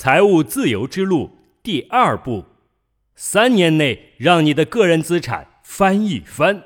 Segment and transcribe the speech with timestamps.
[0.00, 1.26] 财务自由之路》
[1.60, 2.44] 第二部：
[3.16, 6.62] 三年内让你的个人资产翻一番。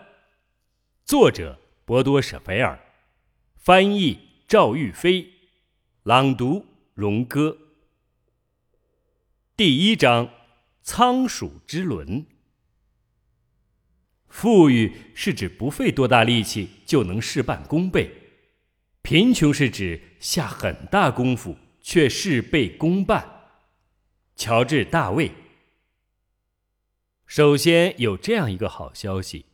[1.07, 2.79] 作者：博多舍菲尔，
[3.57, 5.33] 翻译：赵玉飞，
[6.03, 7.57] 朗读：荣哥。
[9.57, 10.29] 第一章：
[10.83, 12.27] 仓鼠之轮。
[14.29, 18.11] 富裕是指不费多大力气就能事半功倍，
[19.01, 23.51] 贫穷是指下很大功夫却事倍功半。
[24.35, 25.33] 乔治·大卫。
[27.27, 29.47] 首先有这样一个好消息：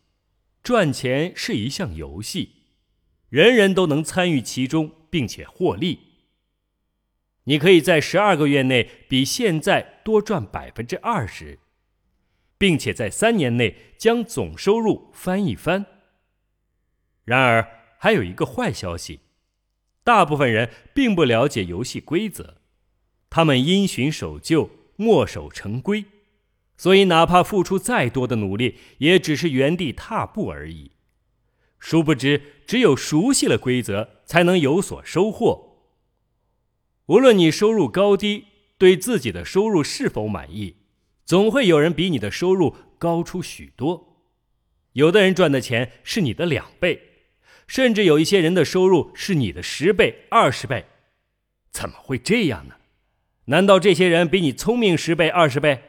[0.63, 2.51] 赚钱是一项游戏，
[3.29, 6.01] 人人都能参与其中并且获利。
[7.45, 11.59] 你可以在十二个月内比现在多赚百分之二十。
[12.59, 15.87] 并且在三年内将总收入翻一番。
[17.25, 19.21] 然而，还有一个坏消息：
[20.09, 22.63] 大部分人并不了解游戏规则，
[23.29, 26.07] 他们因循守旧、墨守成规，
[26.79, 30.93] 所以哪怕付出再多的努力，也只是原地踏步而已。
[31.79, 35.77] 殊不知，只有熟悉了规则，才能有所收获。
[37.09, 38.47] 无论你收入高低，
[38.79, 40.77] 对自己的收入是否满意。
[41.27, 44.23] 总会有人比你的收入高出许多，
[44.95, 47.08] 有的人赚的钱是你的两倍，
[47.69, 50.87] 甚至有一些人的收入是你的十倍、二十倍。
[51.71, 52.75] 怎么会这样呢？
[53.45, 55.83] 难道这些人比你聪明十倍、二十倍？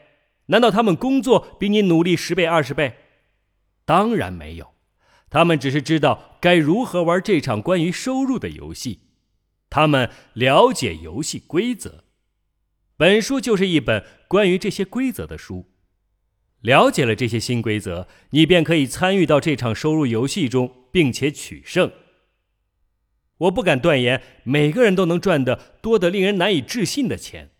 [0.47, 2.97] 难道他们工作比你努力十倍、二十倍？
[3.85, 4.75] 当然没有，
[5.29, 8.99] 他们只是知道该如何玩这场关于收入的游戏，
[9.69, 12.03] 他们了解游戏规则。
[12.97, 15.71] 本书就是一本关于这些规则的书。
[16.61, 21.91] 了解了这些新规则，你便可以参与到这场收入游戏中，并且取胜。
[23.37, 27.51] 我不敢断言每个人都能赚得多得令人难以置信的钱，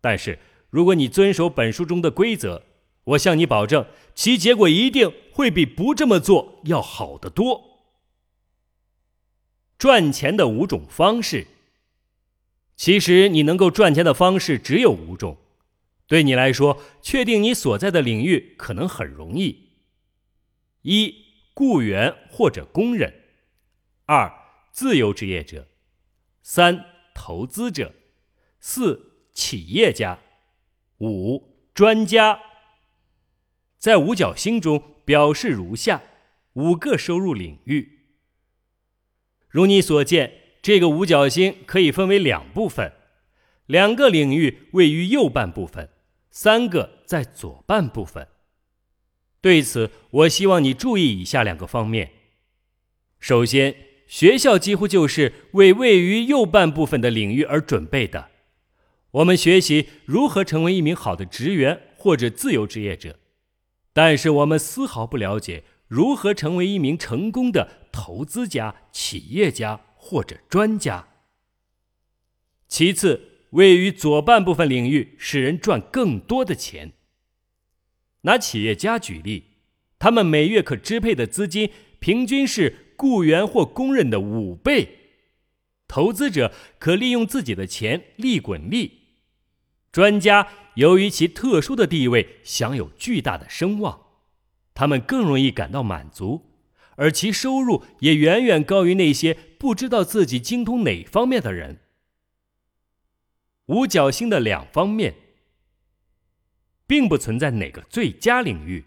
[0.00, 0.38] 但是
[0.70, 2.62] 如果你遵守本书中的规则，
[3.04, 7.62] 我向你保证，其结果一定会比不这么做要好得多。
[9.76, 11.46] 赚钱的五种方式。
[12.74, 15.36] 其实你能够赚钱的方式只有五种。
[16.06, 19.72] 对你来说，确定你所在的领域可能很容易：
[20.82, 21.14] 一、
[21.54, 23.10] 雇员或者工人；
[24.04, 24.32] 二、
[24.70, 25.66] 自由职业者；
[26.42, 26.84] 三、
[27.14, 27.92] 投资者；
[28.60, 30.18] 四、企业家；
[30.98, 32.40] 五、专家。
[33.78, 36.02] 在五角星中表示如下
[36.54, 38.08] 五个收入领域。
[39.48, 40.42] 如你所见。
[40.62, 42.92] 这个五角星可以分为两部分，
[43.66, 45.90] 两个领域位于右半部分，
[46.38, 48.28] 三个在左半部分。
[49.40, 52.12] 对此，我希望你注意以下两个方面：
[53.18, 53.74] 首先，
[54.06, 58.28] 学校几乎就是为位于右半部分的领域而准备的。
[59.12, 63.18] 我们学习如何成为一名好的职员或者自由职业者，
[63.94, 69.80] 但是我们丝毫不了解如何成为一名成功的投资家、企业家。
[69.98, 71.08] 或者专家。
[72.68, 76.92] 其次，位于左半部分领域，使人赚更多的钱。
[78.22, 79.44] 拿企业家举例，
[79.98, 84.88] 他们每月可支配的资金平均是雇员或工人的五倍。
[85.88, 89.02] 投资者可利用自己的钱利滚利。
[89.92, 94.00] 专家由于其特殊的地位，享有巨大的声望，
[94.74, 96.50] 他们更容易感到满足。
[96.96, 101.80] 而其收入也远远高于那些不知道自己精通哪方面的人。
[103.66, 105.14] 五角星的两方面，
[106.86, 108.84] 并不存在哪个最佳领域，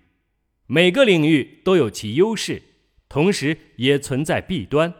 [0.67, 2.61] 每个领域都有其优势，
[3.09, 4.93] 同时也存在弊端。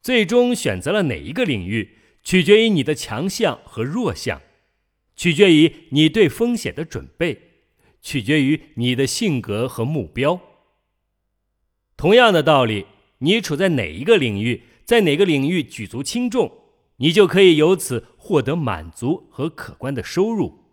[0.00, 4.40] 最终选择了哪一个领域，取决于你的强项和弱项，
[5.16, 7.64] 取决于你对风险的准备，
[8.00, 10.40] 取决于你的性格和目标。
[11.96, 12.86] 同样的道理，
[13.18, 16.63] 你处在哪一个领域，在哪个领域举足轻重，
[16.96, 20.64] 你就可以由此获得满足和可观的收入。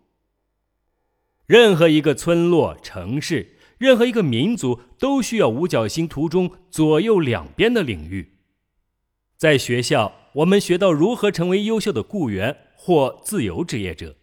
[1.46, 8.34] 任何一个村落、城市，任何一个民族，都需要五角星图中左右两边的领域。
[9.36, 14.16] 在学校，我们学到如何成为优秀的雇员或自由职业者。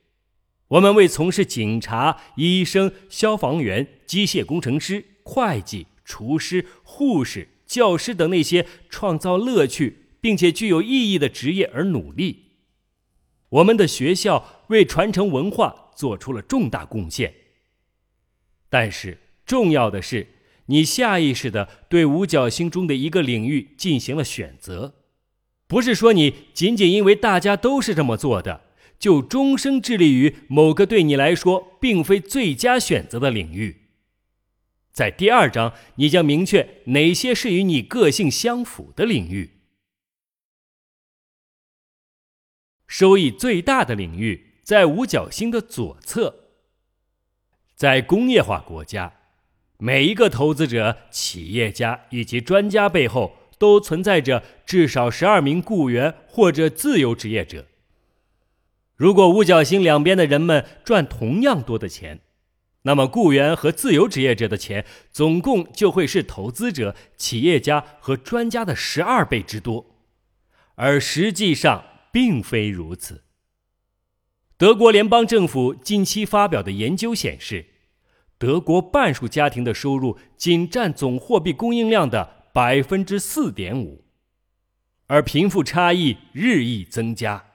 [0.69, 5.87] 我们为从事警察、医生、消防员、机械工程师、会计。
[6.11, 12.45] 厨师、护士、教师等那些创造乐趣并且具有意义的职业而努力。
[13.49, 17.33] 我们的学校为传承文化做出了重大贡献。
[18.69, 20.27] 但是，重要的是，
[20.67, 24.93] 你下意识的对五角星中的一个领域进行了选择，
[25.65, 28.61] 不是说你仅仅因为大家都是这么做的，
[28.99, 33.77] 就终生致力于某个对你来说并非最佳选择的领域。
[34.91, 39.58] 在第二章，你将明确哪些是与你个性相符的领域。
[42.89, 46.47] 收益最大的领域在五角星的左侧。
[47.75, 49.13] 在工业化国家，
[49.77, 57.67] 每一个投资者、企业家以及专家背后都存在着至少十二名雇员或者自由职业者。
[58.95, 62.21] 如果五角星两边的人们赚同样多的钱，
[62.81, 69.85] 那么雇员和自由职业者的钱总共就会是投资者、企业家和专家的十二倍之多，
[70.73, 73.23] 而实际上并非如此。
[74.57, 77.65] 德国联邦政府近期发表的研究显示，
[78.37, 84.03] 德国半数家庭的收入仅占总货币供应量的百分之四点五，
[85.07, 87.45] 而贫富差异日益增加。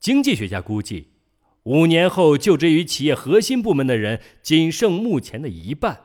[0.00, 1.12] 经济学家估计，
[1.64, 6.00] 五年后就职于企业核心部门的人仅剩目前的一半，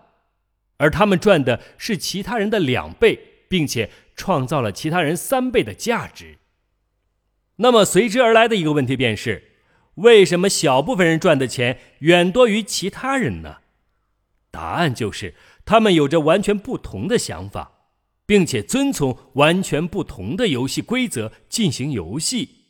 [0.78, 3.20] 而他们赚的是其他人的两倍，
[3.50, 6.38] 并且创造了其他人三倍的价值。
[7.58, 9.52] 那么随之而来的一个问题便是。
[9.96, 13.60] 为什么小部分人赚的钱远多于其他人呢？
[14.52, 17.72] 答案就是他们有着完全不同的想法，
[18.26, 22.65] 并且遵从完全不同的游戏规则进行游戏。